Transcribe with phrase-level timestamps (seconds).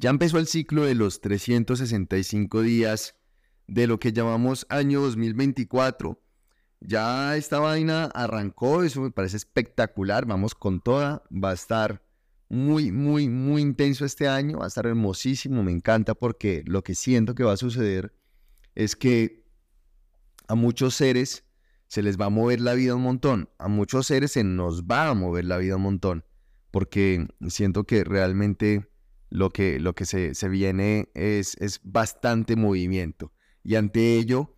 [0.00, 3.16] Ya empezó el ciclo de los 365 días
[3.66, 6.18] de lo que llamamos año 2024.
[6.80, 12.02] Ya esta vaina arrancó, eso me parece espectacular, vamos con toda, va a estar
[12.48, 16.94] muy, muy, muy intenso este año, va a estar hermosísimo, me encanta porque lo que
[16.94, 18.14] siento que va a suceder
[18.74, 19.44] es que
[20.48, 21.44] a muchos seres
[21.88, 25.08] se les va a mover la vida un montón, a muchos seres se nos va
[25.08, 26.24] a mover la vida un montón,
[26.70, 28.89] porque siento que realmente
[29.30, 33.32] lo que, lo que se, se viene es, es bastante movimiento.
[33.62, 34.56] Y ante ello,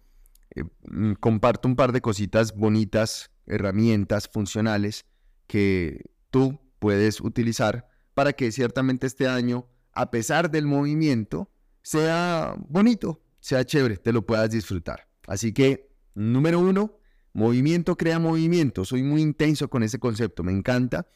[0.54, 5.04] eh, mm, comparto un par de cositas bonitas, herramientas funcionales
[5.46, 11.50] que tú puedes utilizar para que ciertamente este año, a pesar del movimiento,
[11.82, 15.08] sea bonito, sea chévere, te lo puedas disfrutar.
[15.26, 16.98] Así que, número uno,
[17.32, 18.84] movimiento crea movimiento.
[18.84, 21.06] Soy muy intenso con ese concepto, me encanta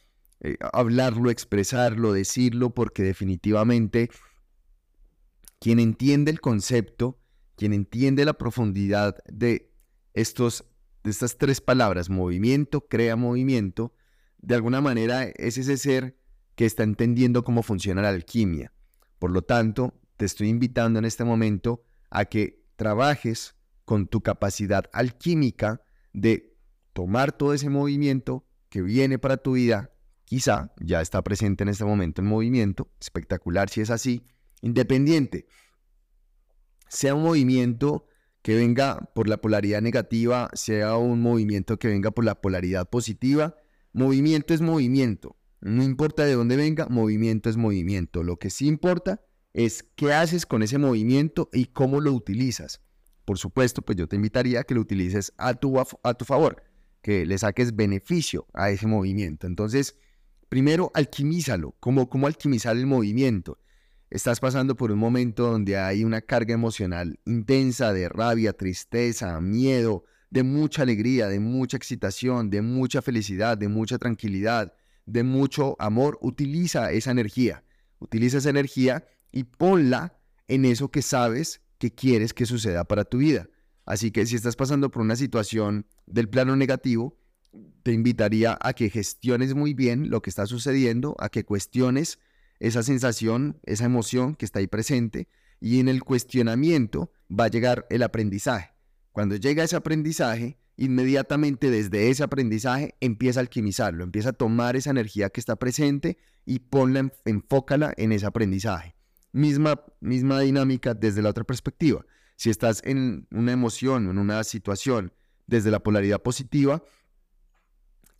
[0.40, 4.10] eh, hablarlo, expresarlo, decirlo, porque definitivamente
[5.58, 7.18] quien entiende el concepto,
[7.56, 9.72] quien entiende la profundidad de,
[10.14, 10.64] estos,
[11.02, 13.94] de estas tres palabras, movimiento, crea movimiento,
[14.38, 16.18] de alguna manera es ese ser
[16.54, 18.72] que está entendiendo cómo funciona la alquimia.
[19.18, 24.84] Por lo tanto, te estoy invitando en este momento a que trabajes con tu capacidad
[24.92, 25.80] alquímica
[26.12, 26.56] de
[26.92, 29.90] tomar todo ese movimiento que viene para tu vida,
[30.26, 34.26] quizá ya está presente en este momento en movimiento, espectacular si es así,
[34.60, 35.46] independiente
[36.88, 38.06] sea un movimiento
[38.42, 43.56] que venga por la polaridad negativa, sea un movimiento que venga por la polaridad positiva,
[43.92, 45.36] movimiento es movimiento.
[45.60, 48.22] No importa de dónde venga, movimiento es movimiento.
[48.22, 49.20] Lo que sí importa
[49.52, 52.82] es qué haces con ese movimiento y cómo lo utilizas.
[53.24, 56.62] Por supuesto, pues yo te invitaría a que lo utilices a tu, a tu favor,
[57.02, 59.48] que le saques beneficio a ese movimiento.
[59.48, 59.96] Entonces,
[60.48, 61.74] primero, alquimízalo.
[61.80, 63.58] ¿Cómo, cómo alquimizar el movimiento?
[64.10, 70.04] estás pasando por un momento donde hay una carga emocional intensa de rabia, tristeza, miedo,
[70.30, 74.74] de mucha alegría, de mucha excitación, de mucha felicidad, de mucha tranquilidad,
[75.06, 77.64] de mucho amor, utiliza esa energía.
[77.98, 80.18] Utiliza esa energía y ponla
[80.48, 83.48] en eso que sabes que quieres que suceda para tu vida.
[83.84, 87.16] Así que si estás pasando por una situación del plano negativo,
[87.82, 92.18] te invitaría a que gestiones muy bien lo que está sucediendo, a que cuestiones
[92.58, 95.28] esa sensación, esa emoción que está ahí presente
[95.60, 98.72] y en el cuestionamiento va a llegar el aprendizaje.
[99.12, 104.90] Cuando llega ese aprendizaje, inmediatamente desde ese aprendizaje empieza a alquimizarlo, empieza a tomar esa
[104.90, 108.94] energía que está presente y ponla, enfócala en ese aprendizaje.
[109.32, 112.04] Misma, misma dinámica desde la otra perspectiva.
[112.36, 115.12] Si estás en una emoción en una situación
[115.46, 116.82] desde la polaridad positiva,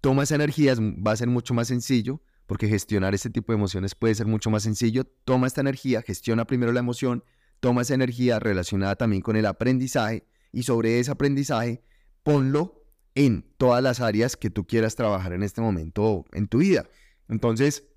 [0.06, 0.72] toma esa energía,
[1.04, 4.50] va a ser mucho más sencillo porque gestionar este tipo de emociones puede ser mucho
[4.50, 5.02] más sencillo.
[5.02, 7.24] Toma esta energía, gestiona primero la emoción,
[7.58, 11.82] toma esa energía relacionada también con el aprendizaje y sobre ese aprendizaje
[12.22, 16.88] ponlo en todas las áreas que tú quieras trabajar en este momento en tu vida.
[17.28, 17.88] Entonces,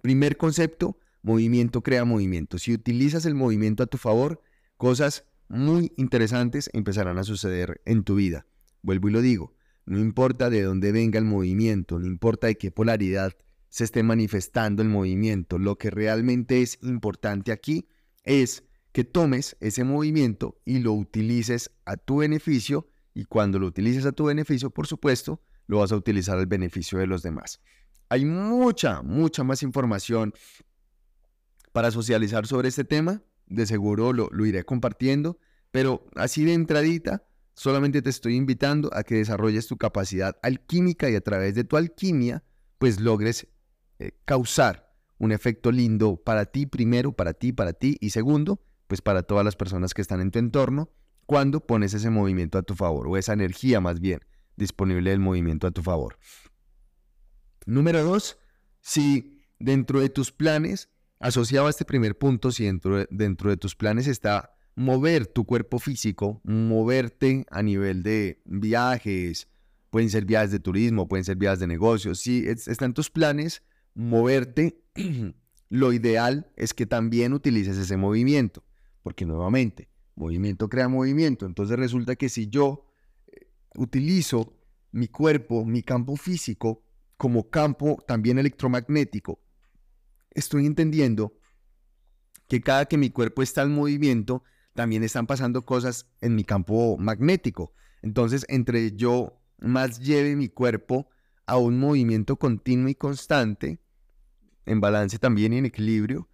[0.00, 2.56] primer concepto, movimiento crea movimiento.
[2.56, 4.40] Si utilizas el movimiento a tu favor,
[4.78, 8.46] cosas muy interesantes empezarán a suceder en tu vida.
[8.80, 9.53] Vuelvo y lo digo,
[9.86, 13.34] no importa de dónde venga el movimiento, no importa de qué polaridad
[13.68, 17.88] se esté manifestando el movimiento, lo que realmente es importante aquí
[18.22, 24.06] es que tomes ese movimiento y lo utilices a tu beneficio y cuando lo utilices
[24.06, 27.60] a tu beneficio, por supuesto, lo vas a utilizar al beneficio de los demás.
[28.08, 30.32] Hay mucha, mucha más información
[31.72, 35.38] para socializar sobre este tema, de seguro lo, lo iré compartiendo,
[35.72, 37.24] pero así de entradita,
[37.54, 41.76] Solamente te estoy invitando a que desarrolles tu capacidad alquímica y a través de tu
[41.76, 42.42] alquimia,
[42.78, 43.46] pues logres
[43.98, 49.00] eh, causar un efecto lindo para ti primero, para ti, para ti y segundo, pues
[49.00, 50.90] para todas las personas que están en tu entorno
[51.26, 54.20] cuando pones ese movimiento a tu favor o esa energía más bien
[54.56, 56.18] disponible del movimiento a tu favor.
[57.66, 58.38] Número dos,
[58.80, 63.74] si dentro de tus planes, asociado a este primer punto, si dentro dentro de tus
[63.74, 69.48] planes está mover tu cuerpo físico, moverte a nivel de viajes,
[69.90, 73.62] pueden ser viajes de turismo, pueden ser viajes de negocios, si están tus planes,
[73.94, 74.82] moverte,
[75.68, 78.64] lo ideal es que también utilices ese movimiento,
[79.02, 82.86] porque nuevamente, movimiento crea movimiento, entonces resulta que si yo
[83.28, 84.58] eh, utilizo
[84.90, 86.84] mi cuerpo, mi campo físico,
[87.16, 89.40] como campo también electromagnético,
[90.30, 91.38] estoy entendiendo
[92.48, 94.42] que cada que mi cuerpo está en movimiento,
[94.74, 97.72] también están pasando cosas en mi campo magnético.
[98.02, 101.08] Entonces, entre yo más lleve mi cuerpo
[101.46, 103.80] a un movimiento continuo y constante,
[104.66, 106.28] en balance también y en equilibrio,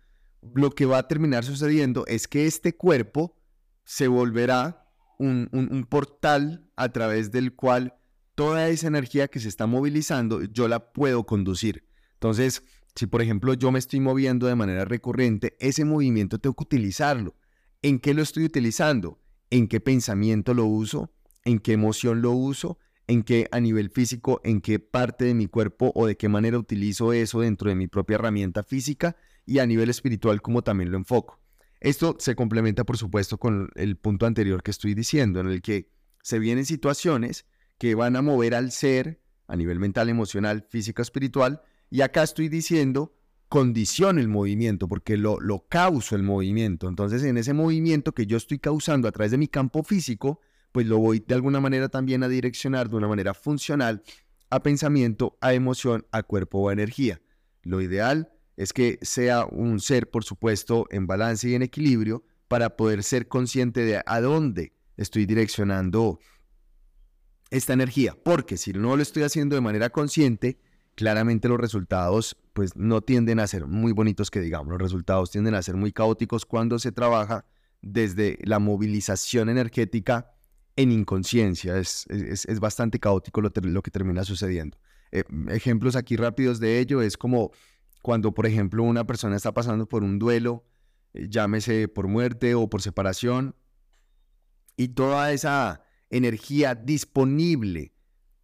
[0.54, 3.36] lo que va a terminar sucediendo es que este cuerpo
[3.84, 4.86] se volverá
[5.18, 7.94] un, portal a través del cual
[8.34, 11.84] toda esa energía que se está movilizando yo la puedo conducir.
[12.14, 12.62] Entonces,
[12.94, 17.34] si por ejemplo yo me estoy moviendo de manera recurrente, ese movimiento tengo que utilizarlo.
[17.82, 19.18] ¿En qué lo estoy utilizando?
[19.48, 21.10] ¿En qué pensamiento lo uso?
[21.44, 22.78] ¿En qué emoción lo uso?
[23.06, 26.58] ¿En qué a nivel físico, en qué parte de mi cuerpo o de qué manera
[26.58, 29.16] utilizo eso dentro de mi propia herramienta física?
[29.46, 31.40] Y a nivel espiritual, como también lo enfoco.
[31.80, 35.90] Esto se complementa, por supuesto, con el punto anterior que estoy diciendo, en el que
[36.22, 37.46] se vienen situaciones
[37.78, 42.50] que van a mover al ser a nivel mental, emocional, físico, espiritual, y acá estoy
[42.50, 43.16] diciendo
[43.50, 46.88] condición el movimiento, porque lo, lo causo el movimiento.
[46.88, 50.86] Entonces, en ese movimiento que yo estoy causando a través de mi campo físico, pues
[50.86, 54.04] lo voy de alguna manera también a direccionar de una manera funcional
[54.50, 57.20] a pensamiento, a emoción, a cuerpo o a energía.
[57.62, 62.76] Lo ideal es que sea un ser, por supuesto, en balance y en equilibrio para
[62.76, 66.20] poder ser consciente de a dónde estoy direccionando
[67.50, 68.16] esta energía.
[68.22, 70.60] Porque si no lo estoy haciendo de manera consciente,
[71.00, 74.68] claramente los resultados pues no tienden a ser muy bonitos que digamos.
[74.68, 77.46] Los resultados tienden a ser muy caóticos cuando se trabaja
[77.80, 80.30] desde la movilización energética
[80.76, 81.78] en inconsciencia.
[81.78, 83.50] Es, es, bastante caótico lo,
[83.82, 84.76] que termina sucediendo.
[85.10, 87.50] Eh, ejemplos aquí rápidos de ello es como
[88.02, 90.66] cuando, por ejemplo, una persona está pasando por un duelo,
[91.14, 93.54] eh, llámese por muerte o por separación,
[94.76, 97.94] y toda esa energía disponible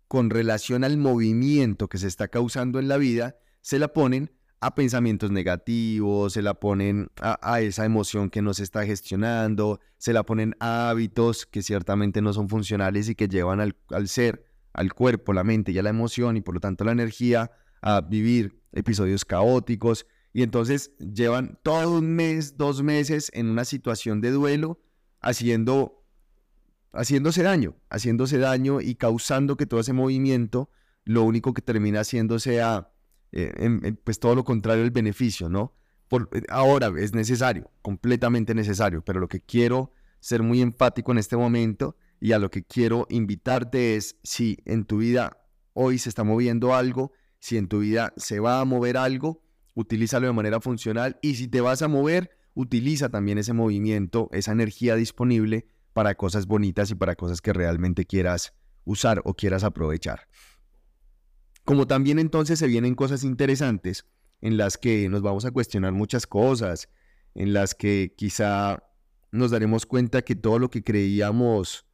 [0.09, 4.31] con relación al movimiento que se está causando en la vida, se la ponen
[4.61, 10.13] a pensamientos negativos, se la ponen a, esa emoción que no se está gestionando, se
[10.13, 14.47] la ponen a hábitos que ciertamente no son funcionales y que llevan al, al ser,
[14.73, 17.51] al cuerpo, la mente y a la emoción y por lo tanto la energía
[17.83, 20.07] a vivir episodios caóticos.
[20.33, 24.81] Y entonces llevan todo un mes, dos meses en una situación de duelo
[25.21, 26.06] haciendo,
[26.97, 30.71] haciéndose daño, haciéndose daño y causando que todo ese movimiento
[31.05, 32.91] lo único que termina haciendo sea
[33.33, 35.75] eh, pues todo lo contrario el beneficio, ¿no?
[36.09, 41.19] Por, eh, ahora es necesario, completamente necesario, pero lo que quiero ser muy empático en
[41.19, 45.39] este momento y a lo que quiero invitarte es si en tu vida
[45.75, 49.43] hoy se está moviendo algo, si en tu vida se va a mover algo,
[49.75, 54.53] utilízalo de manera funcional y si te vas a mover, utiliza también ese movimiento, esa
[54.53, 55.67] energía disponible
[55.97, 58.53] para cosas bonitas y para cosas que realmente quieras
[58.85, 60.29] usar o quieras aprovechar.
[61.65, 64.05] Como también entonces se vienen cosas interesantes
[64.43, 66.91] en las que nos vamos a cuestionar muchas cosas,
[67.35, 68.83] en las que quizá
[69.33, 71.87] nos daremos cuenta que todo lo que creíamos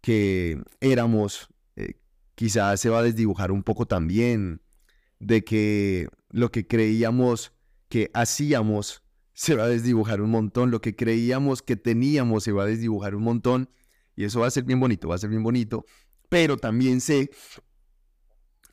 [0.00, 2.00] que éramos, eh,
[2.34, 4.62] quizá se va a desdibujar un poco también,
[5.18, 7.52] de que lo que creíamos
[7.90, 9.03] que hacíamos
[9.34, 13.14] se va a desdibujar un montón, lo que creíamos que teníamos se va a desdibujar
[13.14, 13.68] un montón
[14.16, 15.84] y eso va a ser bien bonito, va a ser bien bonito,
[16.28, 17.30] pero también sé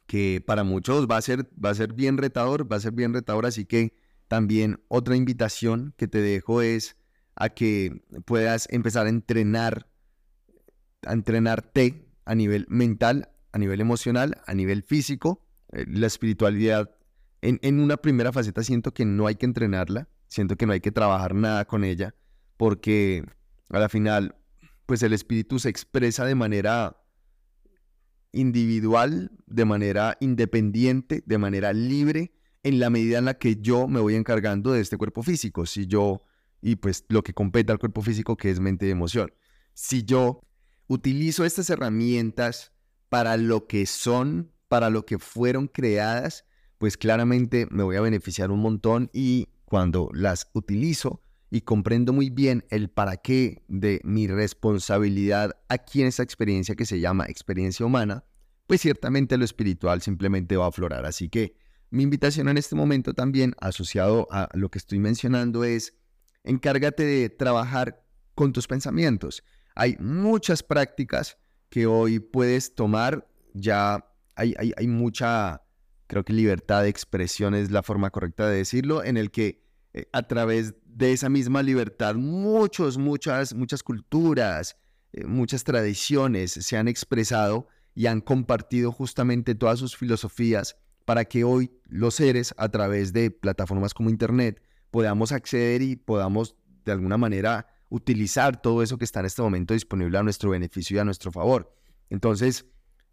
[0.06, 3.14] que para muchos va a ser va a ser bien retador, va a ser bien
[3.14, 3.94] retador, así que
[4.28, 6.96] también otra invitación que te dejo es
[7.36, 9.88] a que puedas empezar a entrenar
[11.04, 16.92] a entrenarte a nivel mental, a nivel emocional, a nivel físico eh, la espiritualidad,
[17.42, 20.92] en, una primera faceta siento que no hay que entrenarla, siento que no hay que
[20.92, 22.16] trabajar nada con ella,
[22.56, 23.26] porque
[23.70, 24.36] a la final,
[24.86, 27.04] pues el espíritu se expresa de manera
[28.32, 32.32] individual, de manera independiente, de manera libre,
[32.64, 35.66] en la medida en la que yo me voy encargando de este cuerpo físico.
[35.66, 36.24] Si yo,
[36.62, 39.34] y pues lo que compete al cuerpo físico, que es mente y emoción.
[39.74, 40.48] Si yo
[40.88, 42.72] utilizo estas herramientas
[43.10, 46.46] para lo que son, para lo que fueron creadas,
[46.78, 52.30] pues claramente me voy a beneficiar un montón y cuando las utilizo y comprendo muy
[52.30, 57.86] bien el para qué de mi responsabilidad aquí en esta experiencia que se llama experiencia
[57.86, 58.26] humana,
[58.68, 61.06] pues ciertamente lo espiritual simplemente va a aflorar.
[61.06, 61.56] Así que
[61.90, 65.94] mi invitación en este momento también, asociado a lo que estoy mencionando, es
[66.44, 68.04] encárgate de trabajar
[68.36, 69.42] con tus pensamientos.
[69.74, 71.38] Hay muchas prácticas
[71.70, 75.62] que hoy puedes tomar ya hay, mucha,
[76.12, 79.64] creo que libertad de expresión es la forma correcta de decirlo, en el que
[79.94, 84.76] eh, a través de esa misma libertad muchos, muchas, muchas culturas,
[85.14, 90.76] eh, muchas tradiciones se han expresado y han compartido justamente todas sus filosofías
[91.06, 96.58] para que hoy los seres a través de plataformas como Internet podamos acceder y podamos
[96.84, 100.98] de alguna manera utilizar todo eso que está en este momento disponible a nuestro beneficio
[100.98, 101.74] y a nuestro favor.
[102.10, 102.66] Entonces,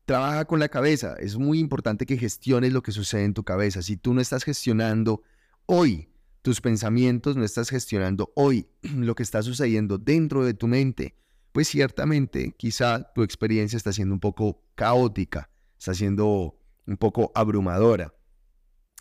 [0.09, 1.17] trabaja con la cabeza.
[1.19, 3.83] Es muy importante que gestiones lo que sucede en tu cabeza.
[3.83, 5.23] Si tú no estás gestionando
[5.67, 6.09] hoy
[6.41, 11.15] tus pensamientos, no estás gestionando hoy lo que está sucediendo dentro de tu mente,
[11.53, 18.15] pues ciertamente quizá tu experiencia está siendo un poco caótica, está siendo un poco abrumadora.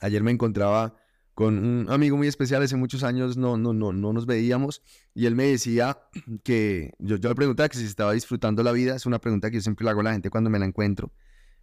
[0.02, 0.98] Ayer me encontraba
[1.38, 4.82] con un amigo muy especial, hace muchos años no, no, no, no nos veíamos,
[5.13, 6.00] y él me decía
[6.44, 9.62] que yo, le preguntaba que si estaba disfrutando la vida, es una pregunta que yo
[9.62, 11.13] siempre le hago a la gente cuando me la encuentro,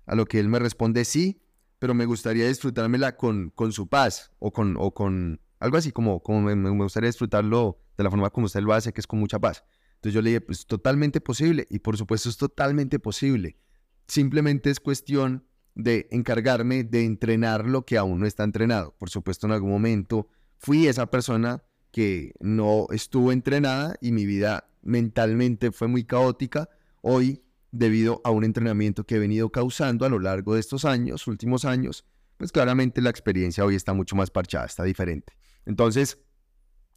[0.07, 1.43] a lo que él me responde sí,
[1.81, 6.23] pero me gustaría disfrutármela con, con su paz o con, o con algo así como,
[6.23, 9.19] como me, me gustaría disfrutarlo de la forma como usted lo hace, que es con
[9.19, 9.65] mucha paz.
[9.97, 13.59] Entonces yo le dije, pues totalmente posible, y por supuesto es totalmente posible.
[14.07, 18.95] Simplemente es cuestión de encargarme de entrenar lo que aún no está entrenado.
[18.99, 20.29] Por supuesto, en algún momento
[20.59, 26.69] fui esa persona que no estuvo entrenada y mi vida mentalmente fue muy caótica.
[27.03, 31.27] Hoy, debido a un entrenamiento que he venido causando a lo largo de estos años,
[31.27, 32.05] últimos años,
[32.37, 35.35] pues claramente la experiencia hoy está mucho más parchada, está diferente.
[35.67, 36.19] Entonces,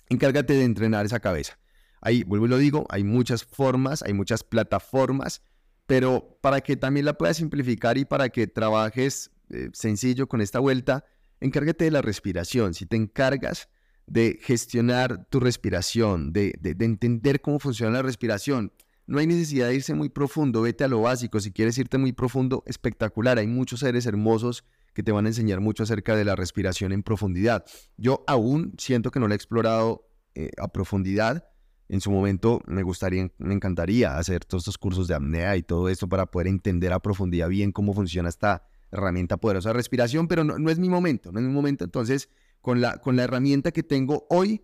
[0.10, 1.60] encárgate de entrenar esa cabeza.
[2.02, 5.42] Ahí, vuelvo y lo digo, hay muchas formas, hay muchas plataformas
[5.88, 10.60] pero para que también la puedas simplificar y para que trabajes eh, sencillo con esta
[10.60, 11.06] vuelta,
[11.40, 12.74] encárgate de la respiración.
[12.74, 13.70] Si te encargas
[14.06, 18.74] de gestionar tu respiración, de, entender cómo funciona la respiración,
[19.06, 21.40] no hay necesidad de irse muy profundo, vete a lo básico.
[21.40, 23.38] Si quieres irte muy profundo, espectacular.
[23.38, 27.04] Hay muchos seres hermosos que te van a enseñar mucho acerca de la respiración en
[27.04, 27.64] profundidad.
[27.96, 31.46] Yo aún siento que no la he explorado eh, a profundidad,
[31.90, 35.90] en su momento me gustaría, me encantaría hacer todos estos cursos de apnea y todo
[35.90, 40.44] esto para poder entender a profundidad bien cómo funciona esta herramienta poderosa de respiración, pero
[40.44, 41.84] no, es mi momento, no es mi momento.
[41.84, 42.30] Entonces,
[42.62, 44.64] con la, con la herramienta que tengo hoy,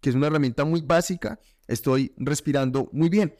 [0.00, 3.34] que es una herramienta muy básica, estoy respirando muy bien.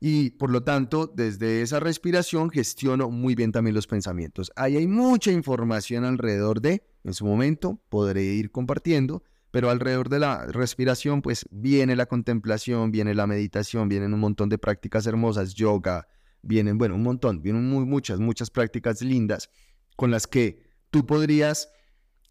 [0.00, 4.52] Y por lo tanto, desde esa respiración gestiono muy bien también los pensamientos.
[4.54, 10.18] Ahí hay mucha información alrededor de, en su momento, podré ir compartiendo, pero alrededor de
[10.18, 15.54] la respiración, pues viene la contemplación, viene la meditación, vienen un montón de prácticas hermosas,
[15.54, 16.08] yoga,
[16.42, 19.50] vienen, bueno, un montón, vienen muy, muchas, muchas prácticas lindas
[19.96, 21.70] con las que tú podrías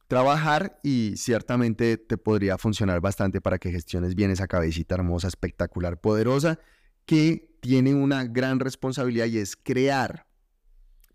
[0.08, 6.00] trabajar y ciertamente te podría funcionar bastante para que gestiones bien esa cabecita hermosa, espectacular,
[6.00, 6.60] poderosa,
[7.06, 10.28] que tiene una gran responsabilidad y es crear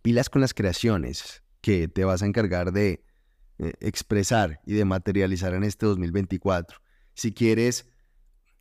[0.03, 3.05] pilas con las creaciones que te vas a encargar de
[3.63, 6.79] eh, expresar y de materializar en este 2024.
[7.15, 7.89] Si quieres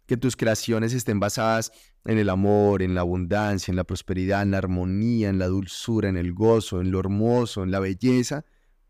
[0.05, 1.71] que tus creaciones estén basadas
[2.05, 6.07] en el amor, en la abundancia, en la prosperidad, en la armonía, en la dulzura,
[6.07, 8.45] en el gozo, en lo hermoso, en la belleza,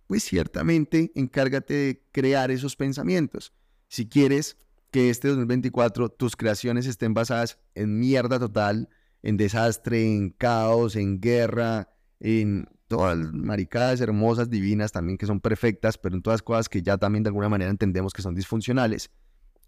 [0.08, 3.54] pues ciertamente encárgate de crear esos pensamientos.
[3.88, 4.58] Si quieres
[4.92, 8.90] que este 2024 tus creaciones estén basadas en mierda total,
[9.24, 11.88] en desastre, en caos, en guerra,
[12.20, 16.98] en todas maricadas hermosas, divinas también que son perfectas, pero en todas cosas que ya
[16.98, 19.10] también de alguna manera entendemos que son disfuncionales,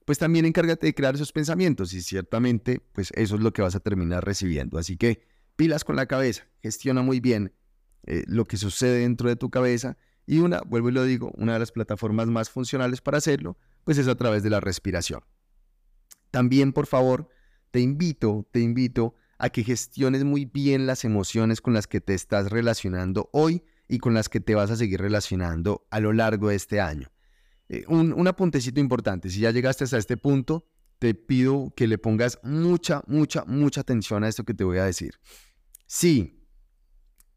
[0.06, 3.76] pues también encárgate de crear esos pensamientos y ciertamente pues eso es lo que vas
[3.76, 4.78] a terminar recibiendo.
[4.78, 5.24] Así que
[5.56, 7.54] pilas con la cabeza, gestiona muy bien
[8.06, 11.54] eh, lo que sucede dentro de tu cabeza y una, vuelvo y lo digo, una
[11.54, 15.22] de las plataformas más funcionales para hacerlo, pues es a través de la respiración.
[16.30, 17.30] También, por favor,
[17.72, 22.14] te invito, te invito a que gestiones muy bien las emociones con las que te
[22.14, 26.48] estás relacionando hoy y con las que te vas a seguir relacionando a lo largo
[26.48, 27.12] de este año.
[27.68, 30.66] Eh, un, un apuntecito importante, si ya llegaste hasta este punto,
[30.98, 34.86] te pido que le pongas mucha, mucha, mucha atención a esto que te voy a
[34.86, 35.16] decir.
[35.88, 36.48] Sí,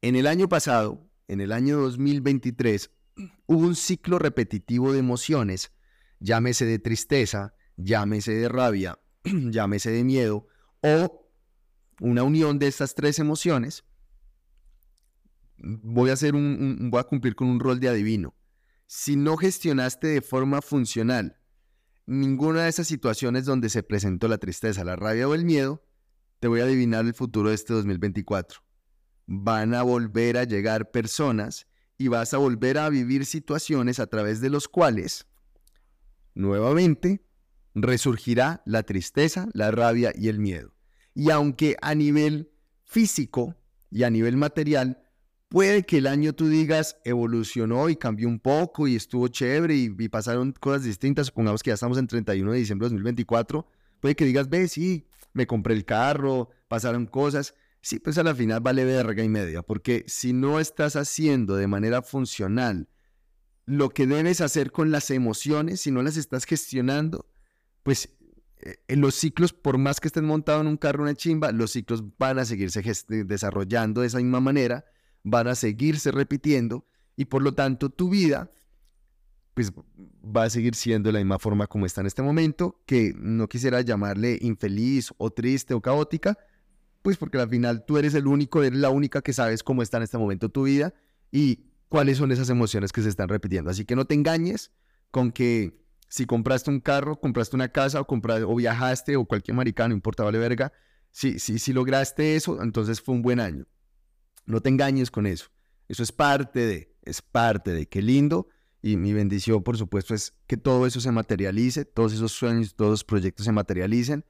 [0.00, 2.88] en el año pasado, en el año 2023,
[3.46, 5.72] hubo un ciclo repetitivo de emociones,
[6.20, 10.46] llámese de tristeza, llámese de rabia, llámese de miedo
[10.82, 11.25] o
[12.00, 13.84] una unión de estas tres emociones,
[15.58, 18.34] voy a, hacer un, voy a cumplir con un rol de adivino.
[18.86, 21.36] Si no gestionaste de forma funcional
[22.06, 25.84] ninguna de esas situaciones donde se presentó la tristeza, la rabia o el miedo,
[26.38, 28.60] te voy a adivinar el futuro de este 2024.
[29.26, 31.66] Van a volver a llegar personas
[31.98, 35.26] y vas a volver a vivir situaciones a través de los cuales
[36.34, 37.24] nuevamente
[37.74, 40.75] resurgirá la tristeza, la rabia y el miedo.
[41.16, 42.52] Y aunque a nivel
[42.84, 43.56] físico
[43.90, 45.02] y a nivel material,
[45.48, 50.08] puede que el año tú digas evolucionó y cambió un poco y estuvo chévere y,
[50.10, 53.66] pasaron cosas distintas, supongamos que ya estamos en 31 de diciembre de 2024,
[53.98, 57.54] puede que digas, ve, sí, me compré el carro, pasaron cosas.
[57.80, 61.66] Sí, pues a la final vale verga y media, porque si no estás haciendo de
[61.66, 62.90] manera funcional
[63.64, 67.26] lo que debes hacer con las emociones, si no las estás gestionando,
[67.82, 68.15] pues
[68.88, 72.38] los ciclos, por más que estén montados en un carro, una chimba, los ciclos van
[72.38, 74.84] a seguirse desarrollando de esa misma manera,
[75.22, 76.86] van a seguirse repitiendo
[77.16, 78.50] y por lo tanto tu vida
[79.54, 83.14] pues va a seguir siendo de la misma forma como está en este momento, que
[83.16, 86.36] no quisiera llamarle infeliz o triste o caótica,
[87.00, 89.96] pues porque al final tú eres el único, eres la única que sabes cómo está
[89.96, 90.92] en este momento tu vida
[91.32, 93.70] y cuáles son esas emociones que se están repitiendo.
[93.70, 94.72] Así que no te engañes
[95.10, 99.94] con que si compraste un carro, compraste una casa o, viajaste o cualquier maricano, no
[99.94, 100.72] importa, vale verga,
[101.10, 103.66] si, si, si lograste eso, entonces fue un buen año.
[104.44, 105.46] No te engañes con eso.
[105.88, 108.48] Eso es parte de, es parte de, qué lindo
[108.82, 112.90] y mi bendición, por supuesto, es que todo eso se materialice, todos esos sueños, todos
[112.90, 114.24] los proyectos se materialicen.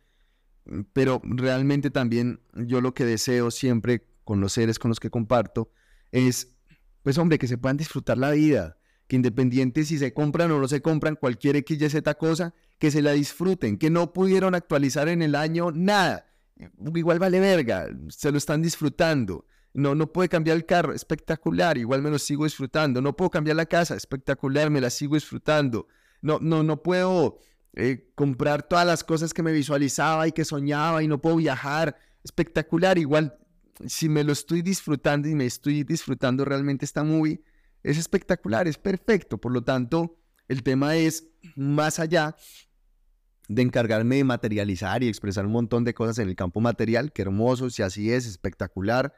[0.92, 5.71] Pero realmente también yo lo que deseo siempre con los seres con los que comparto
[6.11, 6.56] es,
[7.02, 10.68] pues hombre, que se puedan disfrutar la vida, que independiente si se compran o no
[10.68, 15.08] se compran cualquier X, Y, Z cosa, que se la disfruten, que no pudieron actualizar
[15.08, 16.26] en el año nada.
[16.94, 19.46] Igual vale verga, se lo están disfrutando.
[19.75, 23.02] No, no puede cambiar el carro, espectacular, igual me lo sigo disfrutando.
[23.02, 25.86] No puedo cambiar la casa, espectacular, me la sigo disfrutando.
[26.22, 27.38] No, no, no puedo
[27.75, 31.98] eh, comprar todas las cosas que me visualizaba y que soñaba y no puedo viajar,
[32.25, 33.38] espectacular, igual
[33.86, 37.42] si me lo estoy disfrutando y me estoy disfrutando realmente esta movie,
[37.87, 39.38] es espectacular, es perfecto.
[39.38, 42.37] Por lo tanto, el tema es más allá
[43.49, 47.23] de encargarme de materializar y expresar un montón de cosas en el campo material, que
[47.23, 49.14] hermoso, si así es, espectacular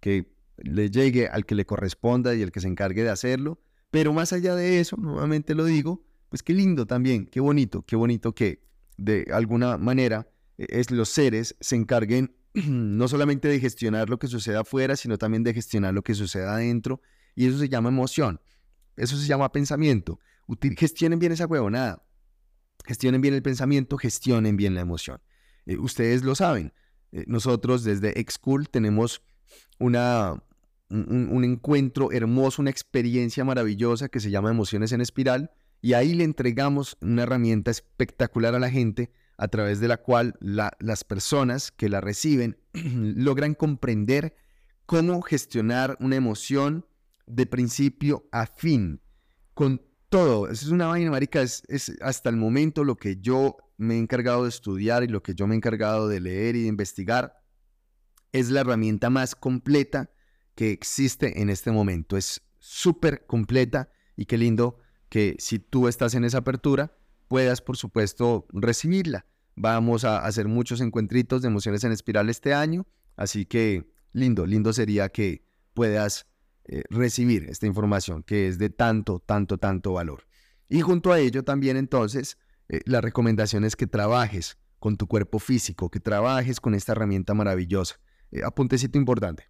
[0.00, 3.62] que le llegue al que le corresponda y el que se encargue de hacerlo.
[3.92, 7.94] Pero más allá de eso, nuevamente lo digo, pues qué lindo también, qué bonito, qué
[7.94, 14.10] bonito que de alguna manera e, es los seres se encarguen no solamente de gestionar
[14.10, 17.00] lo que sucede afuera, sino también de gestionar lo que sucede adentro.
[17.40, 18.38] Y eso se llama emoción,
[18.96, 20.20] eso se llama pensamiento.
[20.76, 22.04] gestionen bien esa huevonada,
[22.84, 25.22] gestionen bien el pensamiento, gestionen bien la emoción.
[25.64, 26.74] Eh, ustedes lo saben,
[27.12, 29.22] eh, nosotros desde Excool tenemos
[29.78, 30.44] una,
[30.90, 36.24] un, encuentro hermoso, una experiencia maravillosa que se llama Emociones en Espiral y ahí le
[36.24, 41.88] entregamos una herramienta espectacular a la gente a través de la cual las personas que
[41.88, 44.34] la reciben logran comprender
[44.84, 46.84] cómo gestionar una emoción
[47.30, 49.00] de principio a fin,
[49.54, 50.48] con todo.
[50.48, 54.42] Es una vaina, marica, es, es, hasta el momento lo que yo me he encargado
[54.42, 57.40] de estudiar y lo que yo me he encargado de leer y de investigar
[58.32, 60.10] es la herramienta más completa
[60.54, 62.16] que existe en este momento.
[62.16, 66.96] Es súper completa y qué lindo que si tú estás en esa apertura,
[67.28, 69.26] puedas, por supuesto, recibirla.
[69.56, 74.72] Vamos a hacer muchos encuentritos de emociones en espiral este año, así que lindo, lindo
[74.72, 76.26] sería que puedas
[76.64, 80.24] eh, recibir esta información que es de tanto, tanto, tanto valor.
[80.68, 85.38] Y junto a ello también entonces, eh, la recomendación es que trabajes con tu cuerpo
[85.38, 87.96] físico, que trabajes con esta herramienta maravillosa.
[88.30, 89.44] Eh, apuntecito importante.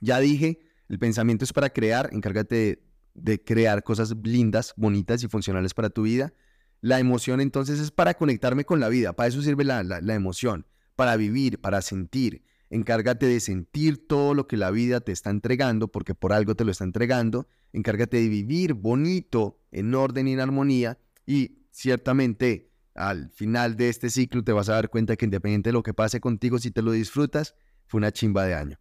[0.00, 2.82] Ya dije, el pensamiento es para crear, encárgate
[3.14, 6.32] de, crear cosas lindas, bonitas y funcionales para tu vida.
[6.80, 10.66] La emoción entonces es para conectarme con la vida, para eso sirve la, la emoción,
[10.94, 12.42] para vivir, para sentir.
[12.70, 16.64] Encárgate de sentir todo lo que la vida te está entregando, porque por algo te
[16.64, 17.48] lo está entregando.
[17.72, 20.98] Encárgate de vivir bonito, en orden y en armonía.
[21.26, 25.74] Y ciertamente al final de este ciclo te vas a dar cuenta que independiente de
[25.74, 27.54] lo que pase contigo, si te lo disfrutas,
[27.86, 28.78] fue una chimba de año.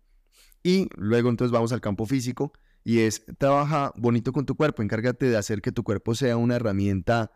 [0.64, 5.28] Y luego entonces vamos al campo físico y es trabaja bonito con tu cuerpo, encárgate
[5.28, 7.32] de hacer que tu cuerpo sea una herramienta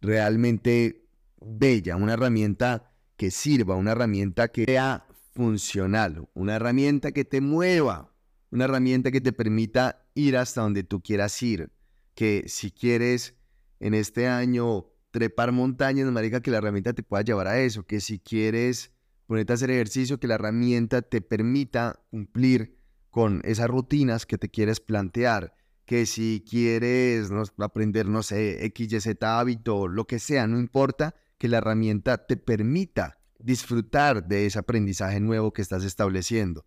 [0.00, 1.06] realmente
[1.40, 8.12] bella, una herramienta que sirva, una herramienta que sea funcional, una herramienta que te mueva,
[8.50, 11.70] una herramienta que te permita ir hasta donde tú quieras ir,
[12.14, 13.34] que si quieres
[13.80, 18.00] en este año trepar montañas, marica, que la herramienta te pueda llevar a eso, que
[18.00, 18.92] si quieres
[19.26, 22.78] ponerte a hacer ejercicio, que la herramienta te permita cumplir
[23.10, 29.00] con esas rutinas que te quieres plantear, que si quieres aprender, no sé, X, Y,
[29.00, 34.58] Z hábito, lo que sea, no importa, que la herramienta te permita disfrutar de ese
[34.58, 36.64] aprendizaje nuevo que estás estableciendo.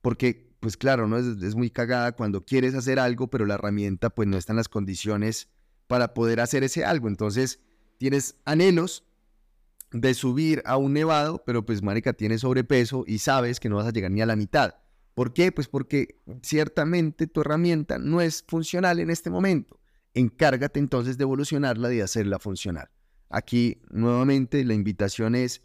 [0.00, 1.16] Porque, pues claro, ¿no?
[1.18, 4.68] Es, muy cagada cuando quieres hacer algo, pero la herramienta pues no está en las
[4.68, 5.48] condiciones
[5.86, 7.08] para poder hacer ese algo.
[7.08, 7.60] Entonces,
[7.96, 9.04] tienes anhelos,
[9.90, 13.86] de subir a un nevado, pero pues marica tienes sobrepeso y sabes que no vas
[13.86, 14.74] a llegar ni a la mitad.
[15.14, 15.50] ¿Por qué?
[15.50, 19.80] Pues porque ciertamente tu herramienta no es funcional en este momento.
[20.12, 22.90] Encárgate entonces de evolucionarla y de hacerla funcional.
[23.30, 25.62] Aquí nuevamente la invitación es,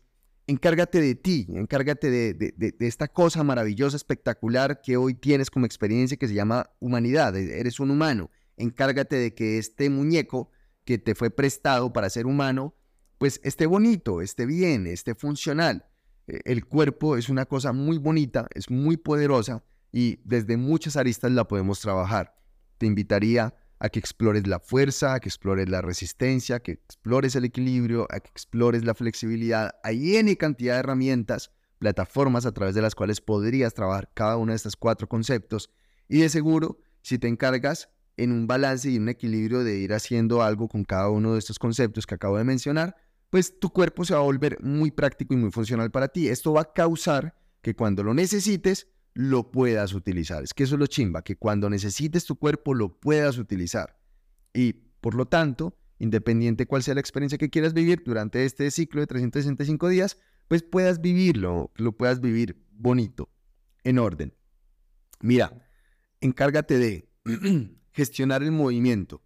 [0.47, 6.27] encárgate de ti, encárgate de, esta cosa maravillosa, espectacular que hoy tienes como experiencia que
[6.27, 8.29] se llama humanidad, e, eres un humano.
[8.57, 10.51] Encárgate de que este muñeco
[10.85, 12.75] que te fue prestado para ser humano
[13.23, 15.85] pues esté bonito, esté bien, esté funcional.
[16.27, 21.31] Eh, el cuerpo es una cosa muy bonita, es muy poderosa y desde muchas aristas
[21.31, 22.35] la podemos trabajar.
[22.77, 27.35] Te invitaría a que explores la fuerza, a que explores la resistencia, a que explores
[27.35, 29.75] el equilibrio, a que explores la flexibilidad.
[29.83, 34.53] Hay N cantidad de herramientas, plataformas a través de las cuales podrías trabajar cada uno
[34.53, 35.69] de estos cuatro conceptos.
[36.07, 40.41] Y de seguro, si te encargas en un balance y un equilibrio de ir haciendo
[40.41, 42.95] algo con cada uno de estos conceptos que acabo de mencionar,
[43.29, 46.29] pues tu cuerpo se va a volver muy práctico y muy funcional para ti.
[46.29, 50.43] Esto va a causar que cuando lo necesites, lo puedas utilizar.
[50.43, 53.99] Es que eso es lo chimba, que cuando necesites tu cuerpo, lo puedas utilizar.
[54.53, 59.01] Y por lo tanto, independiente cuál sea la experiencia que quieras vivir durante este ciclo
[59.01, 63.29] de 365 días, pues puedas vivirlo, lo puedas vivir bonito,
[63.83, 64.33] en orden.
[65.21, 65.67] Mira,
[66.21, 67.09] encárgate de
[67.91, 69.21] gestionar el movimiento.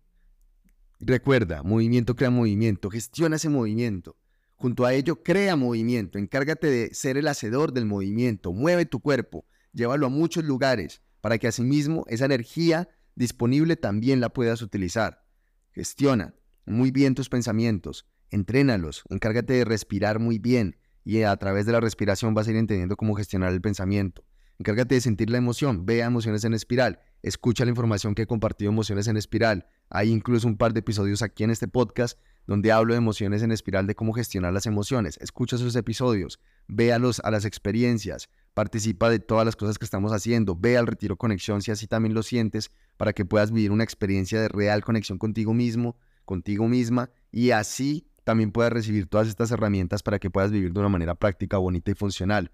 [0.99, 4.17] Recuerda, movimiento crea movimiento, gestiona ese movimiento.
[4.55, 9.45] Junto a ello, crea movimiento, encárgate de ser el hacedor del movimiento, mueve tu cuerpo,
[9.77, 15.23] llévalo a muchos lugares para que asimismo esa energía disponible también la puedas utilizar.
[15.71, 16.33] Gestiona
[16.65, 21.79] muy bien tus pensamientos, entrénalos, encárgate de respirar muy bien y a través de la
[21.79, 24.25] respiración vas a ir entendiendo cómo gestionar el pensamiento.
[24.59, 28.71] Encárgate de sentir la emoción, vea emociones en espiral, escucha la información que he compartido
[28.71, 29.67] emociones en espiral.
[29.89, 33.51] Hay incluso un par de episodios aquí en este podcast donde hablo de emociones en
[33.51, 35.17] espiral, de cómo gestionar las emociones.
[35.21, 40.55] Escucha esos episodios, véalos a las experiencias, participa de todas las cosas que estamos haciendo,
[40.55, 44.41] ve al retiro conexión si así también lo sientes, para que puedas vivir una experiencia
[44.41, 50.01] de real conexión contigo mismo, contigo misma, y así también puedas recibir todas estas herramientas
[50.01, 52.51] para que puedas vivir de una manera práctica, bonita y funcional.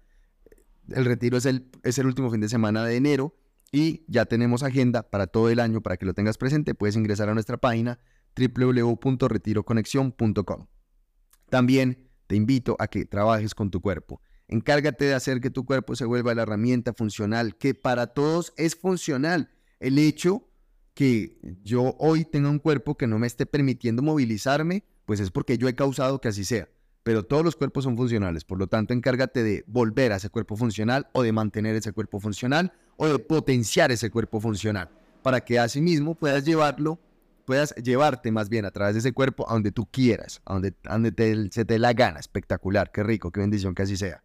[0.90, 3.34] El retiro es el, es el último fin de semana de enero
[3.72, 6.74] y ya tenemos agenda para todo el año para que lo tengas presente.
[6.74, 7.98] Puedes ingresar a nuestra página
[8.36, 10.66] www.retiroconexión.com.
[11.48, 14.20] También te invito a que trabajes con tu cuerpo.
[14.48, 18.76] Encárgate de hacer que tu cuerpo se vuelva la herramienta funcional, que para todos es
[18.76, 19.50] funcional.
[19.80, 20.48] El hecho
[20.94, 25.58] que yo hoy tenga un cuerpo que no me esté permitiendo movilizarme, pues es porque
[25.58, 26.68] yo he causado que así sea
[27.04, 30.56] pero todos los cuerpos son funcionales, por lo tanto encárgate de volver a ese cuerpo
[30.56, 34.88] funcional o de mantener ese cuerpo funcional o de potenciar ese cuerpo funcional,
[35.22, 36.98] para que asimismo puedas llevarlo,
[37.44, 40.74] puedas llevarte más bien a través de ese cuerpo a donde tú quieras, a donde,
[40.82, 44.24] donde se te la gana, espectacular, qué rico, qué bendición que así sea.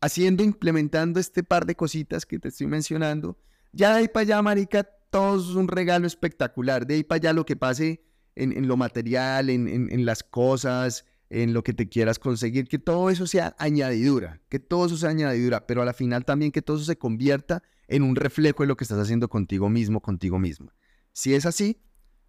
[0.00, 3.38] Haciendo, implementando este par de cositas que te estoy mencionando,
[3.72, 7.32] ya de ahí para allá, marica, todo es un regalo espectacular, de ahí para allá
[7.32, 8.02] lo que pase
[8.34, 13.08] en, lo material, en, en las cosas, en lo que te quieras conseguir, que todo
[13.08, 16.76] eso sea añadidura, que todo eso sea añadidura, pero a la final también que todo
[16.76, 20.74] eso se convierta en un reflejo de lo que estás haciendo contigo mismo, contigo misma.
[21.12, 21.80] Si es así,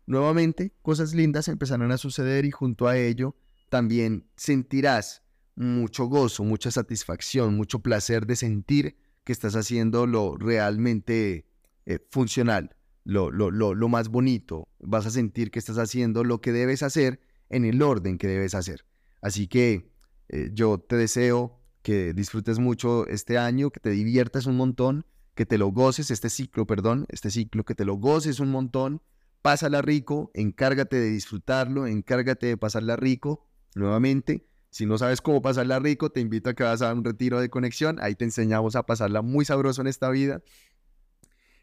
[0.05, 3.35] nuevamente cosas lindas empezarán a suceder y junto a ello
[3.69, 5.23] también sentirás
[5.55, 11.45] mucho gozo, mucha satisfacción, mucho placer de sentir que estás haciendo lo realmente
[11.85, 14.67] eh, funcional, lo, lo, lo, lo más bonito.
[14.79, 18.55] Vas a sentir que estás haciendo lo que debes hacer en el orden que debes
[18.55, 18.85] hacer.
[19.21, 19.91] Así que
[20.29, 25.45] eh, yo te deseo que disfrutes mucho este año, que te diviertas un montón, que
[25.45, 29.01] te lo goces, este ciclo, perdón, este ciclo, que te lo goces un montón,
[29.41, 33.47] pásala rico, encárgate de disfrutarlo, encárgate de pasarla rico.
[33.73, 37.39] Nuevamente, si no sabes cómo pasarla rico, te invito a que vas a un retiro
[37.39, 40.41] de conexión, ahí te enseñamos a pasarla muy sabroso en esta vida.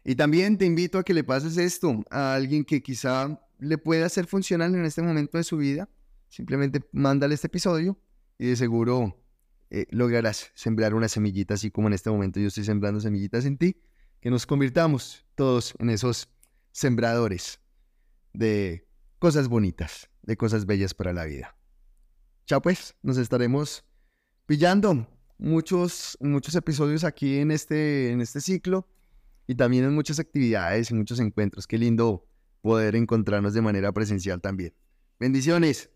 [0.05, 4.07] Y también te invito a que le pases esto a alguien que quizá le pueda
[4.07, 5.89] ser funcional en este momento de su vida
[6.29, 7.99] Simplemente mándale este episodio
[8.37, 9.19] y de seguro
[9.71, 13.57] eh, lograrás sembrar una semillita, así como en este momento yo estoy sembrando semillitas en
[13.57, 13.81] ti,
[14.21, 16.29] que nos convirtamos todos en esos
[16.71, 17.59] sembradores
[18.33, 21.58] de cosas bonitas, de cosas bellas para la vida.
[22.49, 23.85] Chao pues, nos estaremos
[24.47, 25.07] pillando
[25.37, 28.87] muchos, muchos episodios aquí en este, en este ciclo
[29.45, 31.67] y también en muchas actividades y muchos encuentros.
[31.67, 32.25] Qué lindo
[32.61, 34.73] poder encontrarnos de manera presencial también.
[35.19, 35.91] Bendiciones.